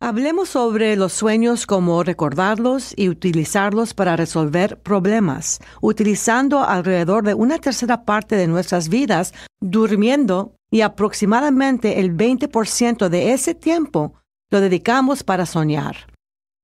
[0.00, 7.58] Hablemos sobre los sueños como recordarlos y utilizarlos para resolver problemas, utilizando alrededor de una
[7.58, 14.14] tercera parte de nuestras vidas durmiendo y aproximadamente el 20% de ese tiempo
[14.50, 16.06] lo dedicamos para soñar.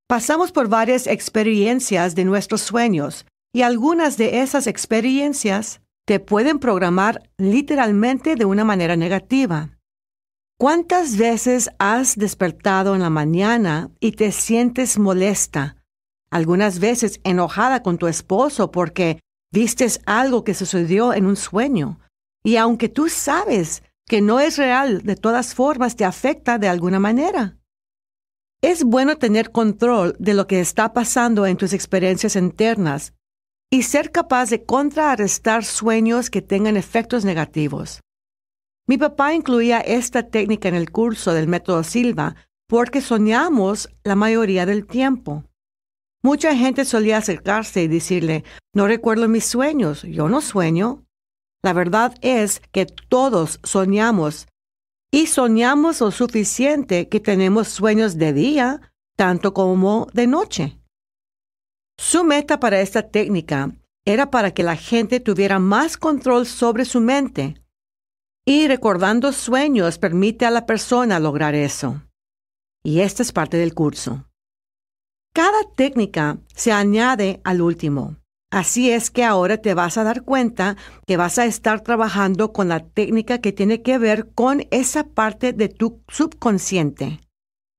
[0.06, 7.28] Pasamos por varias experiencias de nuestros sueños y algunas de esas experiencias te pueden programar
[7.36, 9.70] literalmente de una manera negativa.
[10.64, 15.76] ¿Cuántas veces has despertado en la mañana y te sientes molesta?
[16.30, 19.20] Algunas veces enojada con tu esposo porque
[19.52, 22.00] vistes algo que sucedió en un sueño.
[22.42, 26.98] Y aunque tú sabes que no es real, de todas formas te afecta de alguna
[26.98, 27.58] manera.
[28.62, 33.12] Es bueno tener control de lo que está pasando en tus experiencias internas
[33.70, 38.00] y ser capaz de contrarrestar sueños que tengan efectos negativos.
[38.86, 42.36] Mi papá incluía esta técnica en el curso del método Silva
[42.68, 45.44] porque soñamos la mayoría del tiempo.
[46.22, 51.04] Mucha gente solía acercarse y decirle, no recuerdo mis sueños, yo no sueño.
[51.62, 54.48] La verdad es que todos soñamos
[55.10, 60.78] y soñamos lo suficiente que tenemos sueños de día, tanto como de noche.
[61.96, 63.70] Su meta para esta técnica
[64.04, 67.63] era para que la gente tuviera más control sobre su mente
[68.46, 72.02] y recordando sueños permite a la persona lograr eso.
[72.84, 74.26] Y esta es parte del curso.
[75.34, 78.16] Cada técnica se añade al último.
[78.50, 82.68] Así es que ahora te vas a dar cuenta que vas a estar trabajando con
[82.68, 87.20] la técnica que tiene que ver con esa parte de tu subconsciente,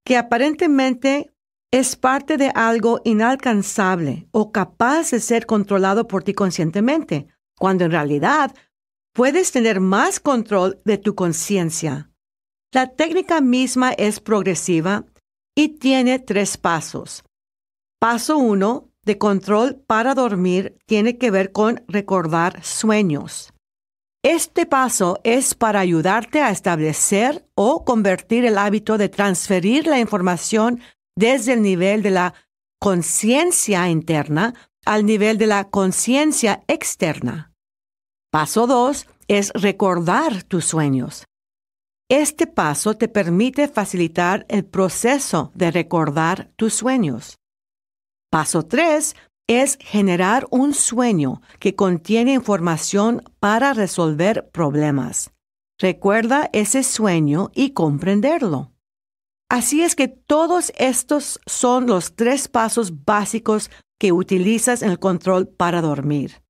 [0.03, 1.31] que aparentemente
[1.71, 7.27] es parte de algo inalcanzable o capaz de ser controlado por ti conscientemente,
[7.57, 8.53] cuando en realidad
[9.15, 12.11] puedes tener más control de tu conciencia.
[12.73, 15.05] La técnica misma es progresiva
[15.55, 17.23] y tiene tres pasos.
[17.97, 23.53] Paso uno de control para dormir tiene que ver con recordar sueños.
[24.21, 30.81] Este paso es para ayudarte a establecer o convertir el hábito de transferir la información
[31.15, 32.33] desde el nivel de la
[32.81, 34.53] conciencia interna
[34.85, 37.54] al nivel de la conciencia externa.
[38.35, 41.23] Paso 2 es recordar tus sueños.
[42.09, 47.37] Este paso te permite facilitar el proceso de recordar tus sueños.
[48.29, 49.15] Paso 3
[49.47, 55.31] es generar un sueño que contiene información para resolver problemas.
[55.79, 58.73] Recuerda ese sueño y comprenderlo.
[59.49, 65.47] Así es que todos estos son los tres pasos básicos que utilizas en el control
[65.47, 66.41] para dormir.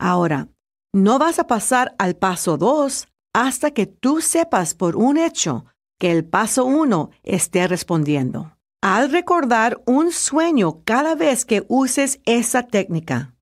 [0.00, 0.48] Ahora,
[0.92, 5.66] no vas a pasar al paso 2 hasta que tú sepas por un hecho
[5.98, 8.56] que el paso 1 esté respondiendo.
[8.80, 13.34] Al recordar un sueño cada vez que uses esa técnica.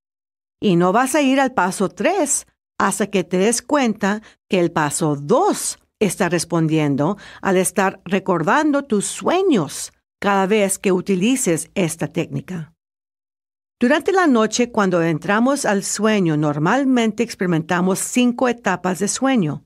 [0.60, 2.46] Y no vas a ir al paso 3
[2.78, 9.06] hasta que te des cuenta que el paso 2 está respondiendo al estar recordando tus
[9.06, 12.75] sueños cada vez que utilices esta técnica.
[13.78, 19.64] Durante la noche, cuando entramos al sueño, normalmente experimentamos cinco etapas de sueño.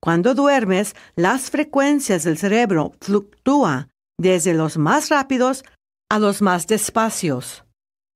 [0.00, 5.62] Cuando duermes, las frecuencias del cerebro fluctúan desde los más rápidos
[6.08, 7.64] a los más despacios.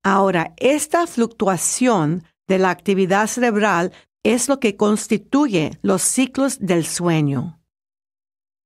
[0.02, 3.92] Ahora, esta fluctuación de la actividad cerebral
[4.24, 7.60] es lo que constituye los ciclos del sueño.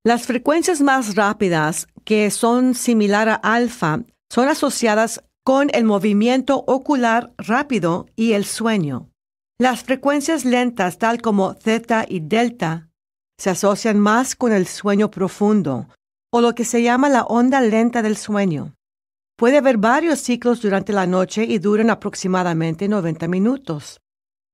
[0.05, 7.33] Las frecuencias más rápidas, que son similar a alfa, son asociadas con el movimiento ocular
[7.37, 9.11] rápido y el sueño.
[9.59, 12.89] Las frecuencias lentas, tal como theta y delta,
[13.39, 15.89] se asocian más con el sueño profundo,
[16.33, 18.75] o lo que se llama la onda lenta del sueño.
[19.37, 24.01] Puede haber varios ciclos durante la noche y duran aproximadamente 90 minutos.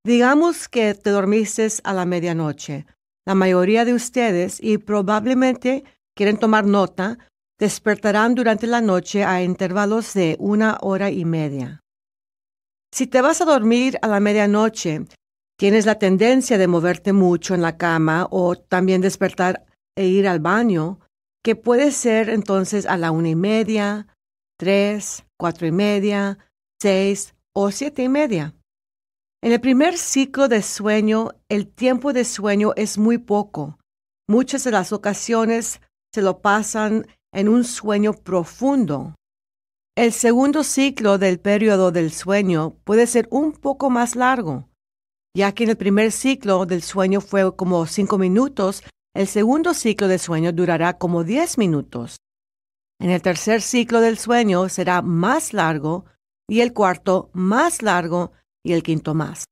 [0.04, 2.86] Digamos que te dormiste a la medianoche.
[3.26, 5.84] La mayoría de ustedes, y probablemente
[6.16, 7.18] quieren tomar nota,
[7.58, 11.80] despertarán durante la noche a intervalos de una hora y media.
[12.92, 15.04] Si te vas a dormir a la medianoche,
[15.58, 19.66] tienes la tendencia de moverte mucho en la cama o también despertar
[19.96, 21.00] e ir al baño,
[21.44, 24.06] que puede ser entonces a la una y media,
[24.58, 26.38] tres, cuatro y media,
[26.80, 28.54] seis o siete y media.
[29.42, 33.78] En el primer ciclo de sueño, el tiempo de sueño es muy poco.
[34.28, 35.80] Muchas de las ocasiones
[36.12, 39.14] se lo pasan en un sueño profundo.
[39.96, 44.68] El segundo ciclo del periodo del sueño puede ser un poco más largo,
[45.36, 48.82] ya que en el primer ciclo del sueño fue como cinco minutos,
[49.14, 52.18] el segundo ciclo de sueño durará como diez minutos.
[53.00, 56.04] En el tercer ciclo del sueño será más largo
[56.48, 58.32] y el cuarto más largo
[58.64, 59.44] y el quinto más.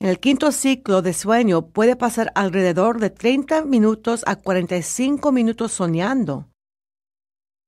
[0.00, 5.72] En el quinto ciclo de sueño puede pasar alrededor de 30 minutos a 45 minutos
[5.72, 6.50] soñando.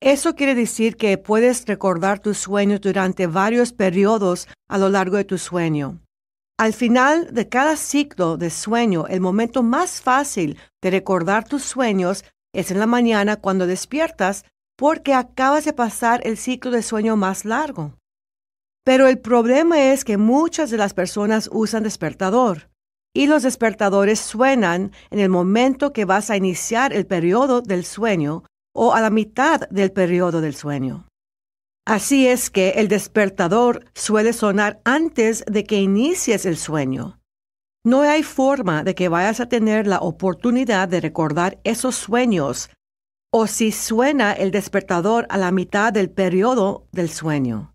[0.01, 5.25] Eso quiere decir que puedes recordar tus sueños durante varios periodos a lo largo de
[5.25, 6.01] tu sueño.
[6.59, 12.25] Al final de cada ciclo de sueño, el momento más fácil de recordar tus sueños
[12.55, 14.45] es en la mañana cuando despiertas
[14.77, 17.95] porque acabas de pasar el ciclo de sueño más largo.
[18.85, 22.71] Pero el problema es que muchas de las personas usan despertador
[23.15, 28.45] y los despertadores suenan en el momento que vas a iniciar el periodo del sueño
[28.77, 31.09] o a la mitad del periodo del sueño.
[31.87, 37.21] Así es que el despertador suele sonar antes de que inicies el sueño.
[37.85, 42.69] No hay forma de que vayas a tener la oportunidad de recordar esos sueños
[43.33, 47.75] o si suena el despertador a la mitad del periodo del sueño.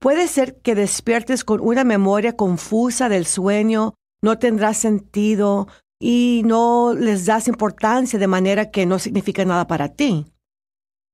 [0.00, 5.68] Puede ser que despiertes con una memoria confusa del sueño, no tendrá sentido
[6.00, 10.26] y no les das importancia de manera que no significa nada para ti.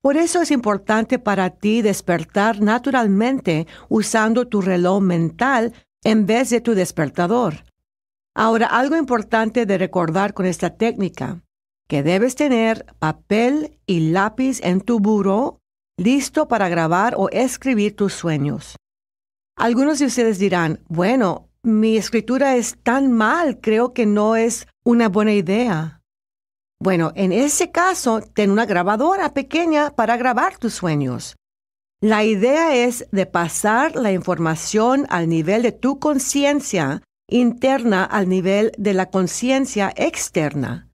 [0.00, 5.75] Por eso es importante para ti despertar naturalmente usando tu reloj mental
[6.05, 7.65] en vez de tu despertador.
[8.33, 11.43] Ahora, algo importante de recordar con esta técnica,
[11.89, 15.59] que debes tener papel y lápiz en tu buró
[15.97, 18.77] listo para grabar o escribir tus sueños.
[19.56, 25.09] Algunos de ustedes dirán, bueno, mi escritura es tan mal, creo que no es una
[25.09, 26.00] buena idea.
[26.81, 31.35] Bueno, en ese caso, ten una grabadora pequeña para grabar tus sueños.
[32.00, 38.71] La idea es de pasar la información al nivel de tu conciencia interna al nivel
[38.79, 40.89] de la conciencia externa.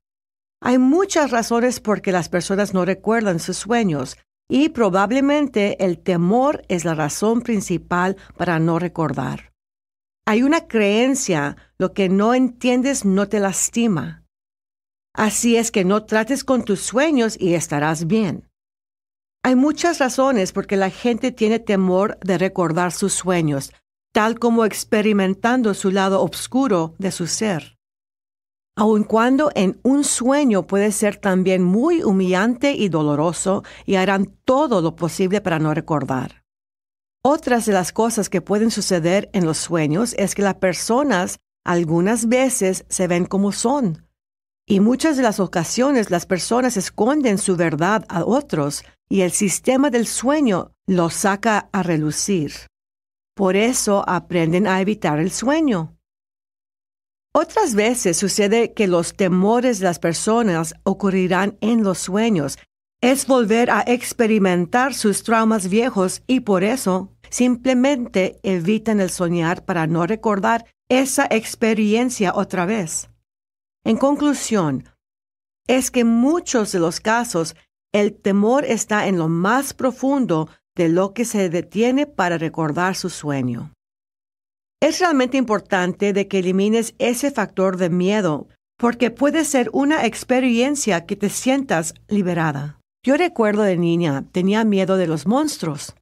[0.59, 4.17] Hay muchas razones por que las personas no recuerdan sus sueños
[4.49, 9.52] y probablemente el temor es la razón principal para no recordar.
[10.25, 14.23] Hay una creencia, lo que no entiendes no te lastima.
[15.13, 18.49] Así es que no trates con tus sueños y estarás bien.
[19.43, 23.73] Hay muchas razones por que la gente tiene temor de recordar sus sueños,
[24.13, 27.77] tal como experimentando su lado oscuro de su ser
[28.75, 34.81] aun cuando en un sueño puede ser también muy humillante y doloroso y harán todo
[34.81, 36.42] lo posible para no recordar.
[37.25, 42.27] Otras de las cosas que pueden suceder en los sueños es que las personas algunas
[42.27, 44.05] veces se ven como son.
[44.67, 49.89] Y muchas de las ocasiones las personas esconden su verdad a otros y el sistema
[49.89, 52.51] del sueño los saca a relucir.
[53.35, 55.97] Por eso aprenden a evitar el sueño.
[57.33, 62.57] Otras veces sucede que los temores de las personas ocurrirán en los sueños.
[63.03, 69.87] Es volver a experimentar sus traumas viejos y por eso simplemente evitan el soñar para
[69.87, 73.09] no recordar esa experiencia otra vez.
[73.83, 74.85] En conclusión,
[75.67, 77.57] es que en muchos de los casos
[77.93, 83.09] el temor está en lo más profundo de lo que se detiene para recordar su
[83.09, 83.73] sueño.
[84.81, 88.47] Es realmente importante de que elimines ese factor de miedo,
[88.77, 92.79] porque puede ser una experiencia que te sientas liberada.
[93.03, 95.93] Yo recuerdo de niña, tenía miedo de los monstruos.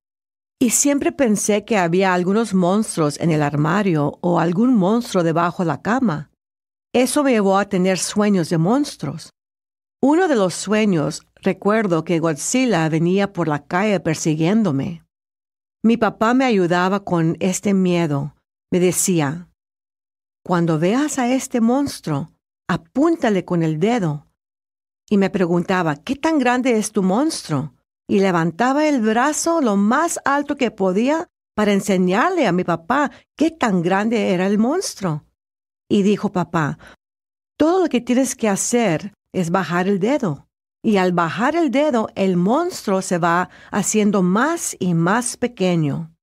[0.60, 5.68] Y siempre pensé que había algunos monstruos en el armario o algún monstruo debajo de
[5.68, 6.30] la cama.
[6.94, 9.32] Eso me llevó a tener sueños de monstruos.
[10.04, 15.04] Uno de los sueños, recuerdo que Godzilla venía por la calle persiguiéndome.
[15.84, 18.36] Mi papá me ayudaba con este miedo
[18.72, 19.50] me decía,
[20.46, 22.32] cuando veas a este monstruo,
[22.70, 24.28] apúntale con el dedo.
[25.12, 27.74] Y me preguntaba, ¿qué tan grande es tu monstruo?
[28.08, 33.52] Y levantaba el brazo lo más alto que podía para enseñarle a mi papá qué
[33.52, 35.26] tan grande era el monstruo.
[35.90, 36.80] Y dijo papá,
[37.58, 40.48] todo lo que tienes que hacer es bajar el dedo.
[40.82, 46.16] Y al bajar el dedo, el monstruo se va haciendo más y más pequeño.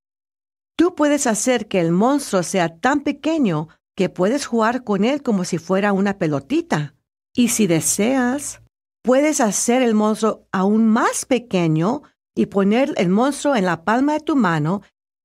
[0.79, 5.45] Tú puedes hacer que el monstruo sea tan pequeño que puedes jugar con él como
[5.45, 6.95] si fuera una pelotita.
[7.35, 8.63] Y si deseas,
[9.03, 12.03] puedes hacer el monstruo aún más pequeño
[12.35, 14.83] y poner el monstruo en la palma de tu mano.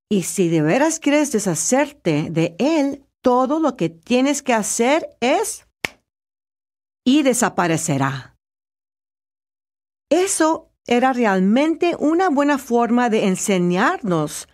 [0.09, 5.67] Y si de veras quieres deshacerte de él, todo lo que tienes que hacer es...
[7.05, 8.35] y desaparecerá.
[10.09, 14.47] Eso era realmente una buena forma de enseñarnos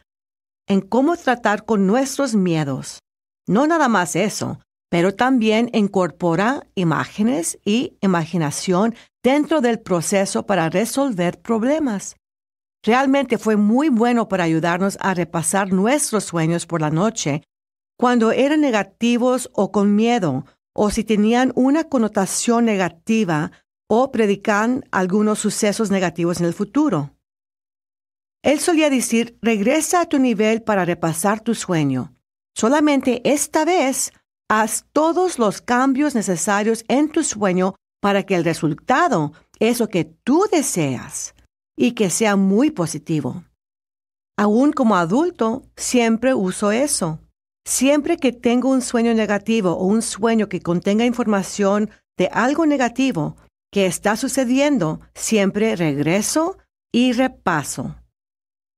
[0.68, 3.00] en cómo tratar con nuestros miedos.
[3.48, 11.40] No nada más eso, pero también incorpora imágenes y imaginación dentro del proceso para resolver
[11.42, 12.16] problemas.
[12.84, 17.44] Realmente fue muy bueno para ayudarnos a repasar nuestros sueños por la noche
[17.98, 23.52] cuando eran negativos o con miedo, o si tenían una connotación negativa
[23.90, 27.12] o predican algunos sucesos negativos en el futuro.
[28.42, 32.16] Él solía decir, regresa a tu nivel para repasar tu sueño.
[32.56, 34.14] Solamente esta vez
[34.50, 40.06] haz todos los cambios necesarios en tu sueño para que el resultado es lo que
[40.06, 41.36] tú deseas
[41.78, 43.44] y que sea muy positivo.
[44.38, 47.20] Aún como adulto, siempre uso eso.
[47.66, 53.36] Siempre que tengo un sueño negativo o un sueño que contenga información de algo negativo
[53.72, 56.58] que está sucediendo, siempre regreso
[56.92, 57.96] y repaso.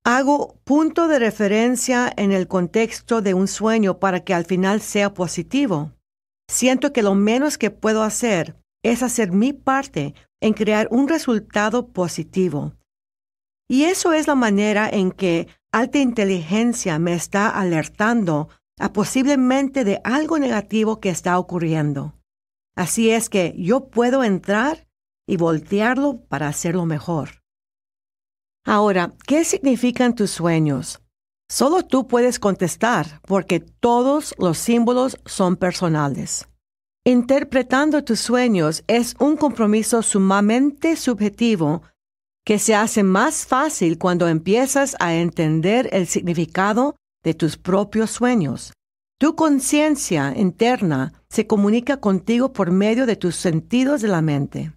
[0.03, 5.13] Hago punto de referencia en el contexto de un sueño para que al final sea
[5.13, 5.91] positivo.
[6.50, 11.89] Siento que lo menos que puedo hacer es hacer mi parte en crear un resultado
[11.89, 12.74] positivo.
[13.70, 20.01] Y eso es la manera en que alta inteligencia me está alertando a posiblemente de
[20.03, 22.15] algo negativo que está ocurriendo.
[22.75, 24.88] Así es que yo puedo entrar
[25.27, 27.40] y voltearlo para hacerlo mejor.
[28.65, 31.01] Ahora, ¿qué significan tus sueños?
[31.49, 36.47] Solo tú puedes contestar porque todos los símbolos son personales.
[37.03, 41.81] Interpretando tus sueños es un compromiso sumamente subjetivo
[42.45, 48.73] que se hace más fácil cuando empiezas a entender el significado de tus propios sueños.
[49.19, 54.73] Tu conciencia interna se comunica contigo por medio de tus sentidos de la mente,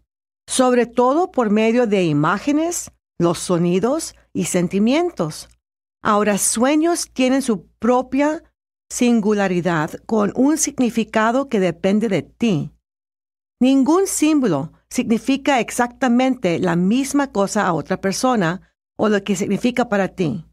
[0.47, 5.49] sobre todo por medio de imágenes, los sonidos y sentimientos.
[6.03, 8.43] Ahora, sueños tienen su propia
[8.91, 12.71] singularidad con un significado que depende de ti.
[13.61, 20.09] Ningún símbolo significa exactamente la misma cosa a otra persona o lo que significa para
[20.09, 20.45] ti.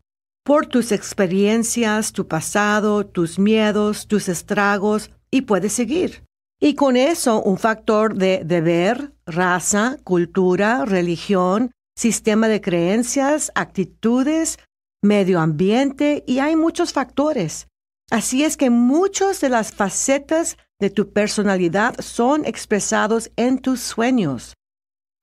[0.44, 6.24] Por tus experiencias, tu pasado, tus miedos, tus estragos, y puedes seguir.
[6.60, 14.58] Y con eso un factor de deber, raza, cultura, religión, sistema de creencias, actitudes,
[15.04, 17.68] medio ambiente y hay muchos factores.
[18.10, 24.56] Así es que muchas de las facetas de tu personalidad son expresados en tus sueños.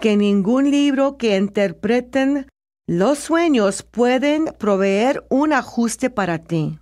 [0.00, 2.46] Que ningún libro que interpreten
[2.86, 6.78] los sueños pueden proveer un ajuste para ti.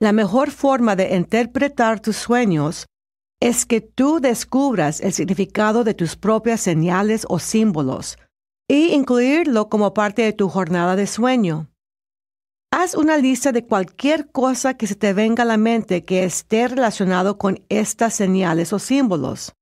[0.00, 2.86] La mejor forma de interpretar tus sueños
[3.40, 8.18] es que tú descubras el significado de tus propias señales o símbolos
[8.68, 11.70] y incluirlo como parte de tu jornada de sueño.
[12.70, 16.66] Haz una lista de cualquier cosa que se te venga a la mente que esté
[16.66, 19.52] relacionado con estas señales o símbolos.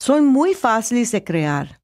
[0.00, 1.80] Son muy fáciles de crear.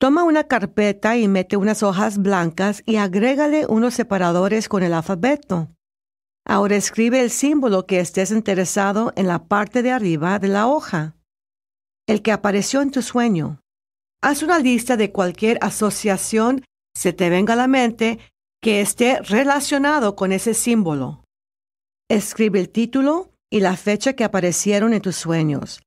[0.00, 5.68] Toma una carpeta y mete unas hojas blancas y agrégale unos separadores con el alfabeto.
[6.46, 11.16] Ahora escribe el símbolo que estés interesado en la parte de arriba de la hoja,
[12.06, 13.60] el que apareció en tu sueño.
[14.22, 16.62] Haz una lista de cualquier asociación
[16.94, 18.18] se te venga a la mente
[18.60, 21.24] que esté relacionado con ese símbolo.
[22.10, 25.80] Escribe el título y la fecha que aparecieron en tus sueños.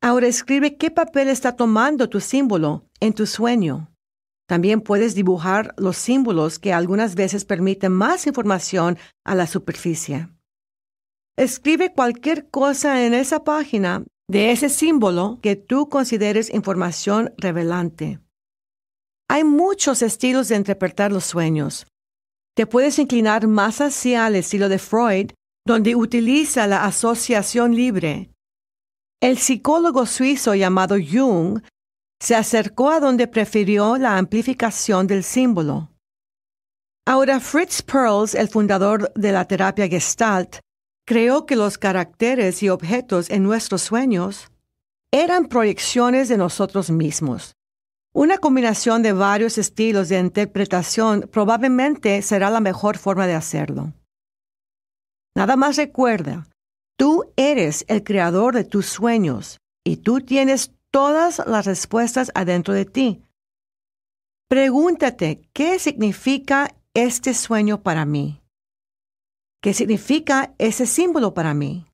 [0.00, 3.92] Ahora escribe qué papel está tomando tu símbolo en tu sueño.
[4.46, 10.28] También puedes dibujar los símbolos que algunas veces permiten más información a la superficie.
[11.36, 18.20] Escribe cualquier cosa en esa página de ese símbolo que tú consideres información revelante.
[19.28, 21.86] Hay muchos estilos de interpretar los sueños.
[22.54, 25.30] Te puedes inclinar más hacia el estilo de Freud,
[25.66, 28.30] donde utiliza la asociación libre.
[29.20, 31.60] El psicólogo suizo llamado Jung
[32.20, 35.90] se acercó a donde prefirió la amplificación del símbolo.
[37.06, 40.58] Ahora Fritz Perls, el fundador de la terapia Gestalt,
[41.08, 44.50] creó que los caracteres y objetos en nuestros sueños
[45.10, 47.54] eran proyecciones de nosotros mismos.
[48.12, 53.94] Una combinación de varios estilos de interpretación probablemente será la mejor forma de hacerlo.
[55.34, 56.46] Nada más recuerda,
[56.98, 62.84] tú eres el creador de tus sueños y tú tienes todas las respuestas adentro de
[62.84, 63.22] ti.
[64.46, 68.42] Pregúntate, ¿qué significa este sueño para mí?
[69.60, 71.86] ¿Qué significa ese símbolo para mí?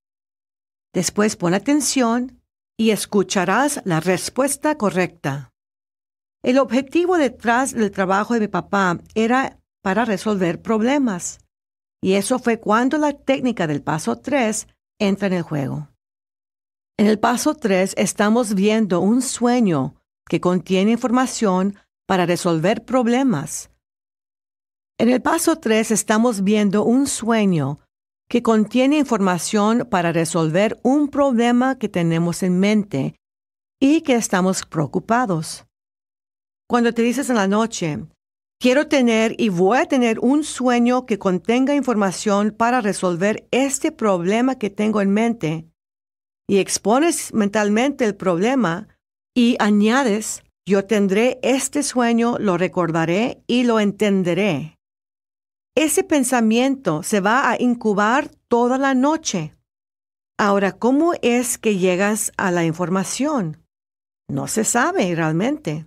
[0.92, 2.42] Después pon atención
[2.76, 5.52] y escucharás la respuesta correcta.
[6.42, 11.38] El objetivo detrás del trabajo de mi papá era para resolver problemas.
[12.02, 14.66] Y eso fue cuando la técnica del paso 3
[14.98, 15.88] entra en el juego.
[16.98, 19.94] En el paso 3 estamos viendo un sueño
[20.28, 23.70] que contiene información para resolver problemas.
[24.96, 27.80] En el paso 3 estamos viendo un sueño
[28.28, 33.16] que contiene información para resolver un problema que tenemos en mente
[33.80, 35.66] y que estamos preocupados.
[36.68, 38.06] Cuando te dices en la noche,
[38.60, 44.58] quiero tener y voy a tener un sueño que contenga información para resolver este problema
[44.58, 45.68] que tengo en mente,
[46.48, 48.86] y expones mentalmente el problema
[49.34, 54.73] y añades, yo tendré este sueño, lo recordaré y lo entenderé.
[55.76, 59.56] Ese pensamiento se va a incubar toda la noche.
[60.38, 63.64] Ahora, ¿cómo es que llegas a la información?
[64.28, 65.86] No se sabe realmente.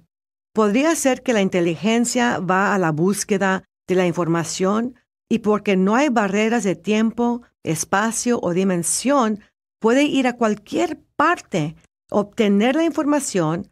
[0.53, 4.96] Podría ser que la inteligencia va a la búsqueda de la información
[5.29, 9.39] y porque no hay barreras de tiempo, espacio o dimensión,
[9.79, 11.75] puede ir a cualquier parte,
[12.12, 13.72] obtener la información,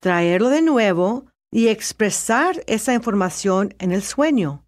[0.00, 4.64] traerlo de nuevo y expresar esa información en el sueño.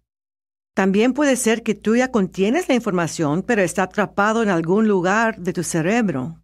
[0.75, 5.39] También puede ser que tú ya contienes la información, pero está atrapado en algún lugar
[5.39, 6.41] de tu cerebro.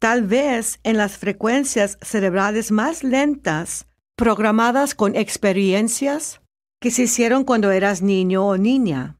[0.00, 3.86] Tal vez en las frecuencias cerebrales más lentas,
[4.16, 6.40] programadas con experiencias
[6.80, 9.18] que se hicieron cuando eras niño o niña.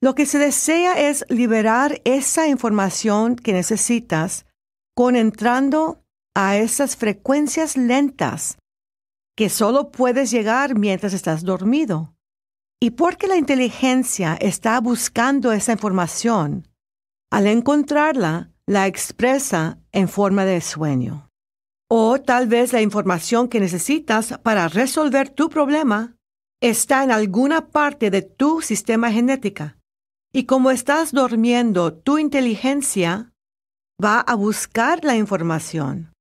[0.00, 4.46] Lo que se desea es liberar esa información que necesitas
[4.94, 6.02] con entrando
[6.34, 8.58] a esas frecuencias lentas
[9.36, 12.13] que solo puedes llegar mientras estás dormido.
[12.80, 16.68] Y porque la inteligencia está buscando esa información,
[17.30, 21.30] al encontrarla, la expresa en forma de sueño.
[21.88, 26.16] O tal vez la información que necesitas para resolver tu problema
[26.60, 29.78] está en alguna parte de tu sistema genética.
[30.32, 33.32] Y como estás durmiendo, tu inteligencia
[34.02, 36.12] va a buscar la información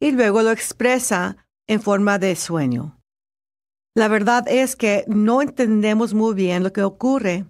[0.00, 1.36] y luego lo expresa
[1.68, 2.98] en forma de sueño.
[3.94, 7.44] La verdad es que no entendemos muy bien lo que ocurre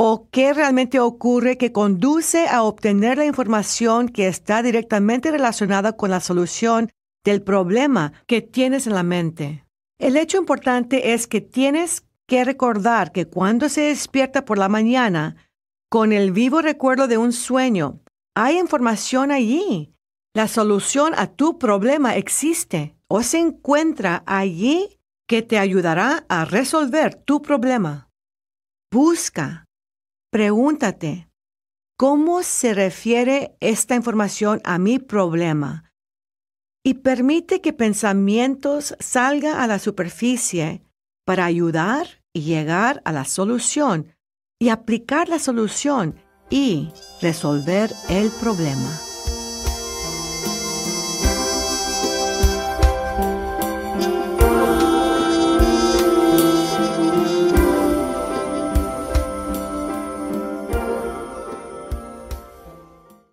[0.00, 6.10] o qué realmente ocurre que conduce a obtener la información que está directamente relacionada con
[6.10, 6.90] la solución
[7.24, 9.64] del problema que tienes en la mente.
[9.98, 15.34] El hecho importante es que tienes que recordar que cuando se despierta por la mañana,
[15.90, 18.00] con el vivo recuerdo de un sueño,
[18.36, 19.92] hay información allí.
[20.34, 24.97] La solución a tu problema existe o se encuentra allí
[25.28, 28.08] que te ayudará a resolver tu problema.
[28.90, 29.66] Busca,
[30.32, 31.28] pregúntate,
[31.98, 35.92] ¿cómo se refiere esta información a mi problema?
[36.82, 40.82] Y permite que pensamientos salgan a la superficie
[41.26, 44.14] para ayudar y llegar a la solución
[44.58, 46.14] y aplicar la solución
[46.48, 49.07] y resolver el problema.